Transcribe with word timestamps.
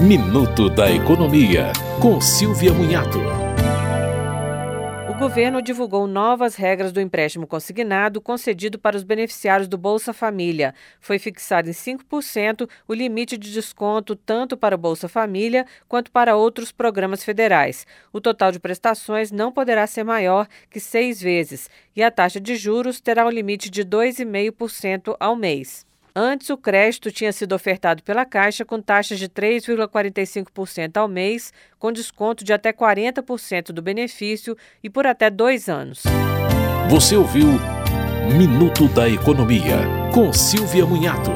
Minuto 0.00 0.70
da 0.70 0.90
Economia, 0.90 1.74
com 2.00 2.22
Silvia 2.22 2.72
Munhato. 2.72 3.18
O 5.10 5.14
governo 5.18 5.60
divulgou 5.60 6.06
novas 6.06 6.54
regras 6.54 6.90
do 6.90 7.02
empréstimo 7.02 7.46
consignado 7.46 8.18
concedido 8.18 8.78
para 8.78 8.96
os 8.96 9.02
beneficiários 9.02 9.68
do 9.68 9.76
Bolsa 9.76 10.14
Família. 10.14 10.74
Foi 10.98 11.18
fixado 11.18 11.68
em 11.68 11.74
5% 11.74 12.66
o 12.88 12.94
limite 12.94 13.36
de 13.36 13.52
desconto 13.52 14.16
tanto 14.16 14.56
para 14.56 14.74
o 14.74 14.78
Bolsa 14.78 15.06
Família 15.06 15.66
quanto 15.86 16.10
para 16.10 16.34
outros 16.34 16.72
programas 16.72 17.22
federais. 17.22 17.86
O 18.10 18.22
total 18.22 18.52
de 18.52 18.58
prestações 18.58 19.30
não 19.30 19.52
poderá 19.52 19.86
ser 19.86 20.02
maior 20.02 20.48
que 20.70 20.80
seis 20.80 21.20
vezes 21.20 21.68
e 21.94 22.02
a 22.02 22.10
taxa 22.10 22.40
de 22.40 22.56
juros 22.56 23.02
terá 23.02 23.26
um 23.26 23.30
limite 23.30 23.68
de 23.68 23.84
2,5% 23.84 25.14
ao 25.20 25.36
mês. 25.36 25.89
Antes, 26.22 26.50
o 26.50 26.56
crédito 26.58 27.10
tinha 27.10 27.32
sido 27.32 27.54
ofertado 27.54 28.02
pela 28.02 28.26
Caixa 28.26 28.62
com 28.62 28.78
taxas 28.78 29.18
de 29.18 29.26
3,45% 29.26 30.98
ao 30.98 31.08
mês, 31.08 31.50
com 31.78 31.90
desconto 31.90 32.44
de 32.44 32.52
até 32.52 32.74
40% 32.74 33.72
do 33.72 33.80
benefício 33.80 34.54
e 34.84 34.90
por 34.90 35.06
até 35.06 35.30
dois 35.30 35.66
anos. 35.66 36.02
Você 36.90 37.16
ouviu 37.16 37.46
Minuto 38.36 38.86
da 38.88 39.08
Economia, 39.08 39.78
com 40.12 40.30
Silvia 40.30 40.84
Munhato. 40.84 41.30